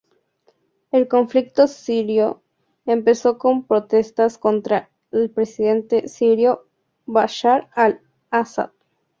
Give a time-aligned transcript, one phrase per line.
[0.91, 2.41] El conflicto sirio
[2.87, 6.65] empezó con protestas contra el presidente sirio
[7.05, 8.71] Bashar al-Asad.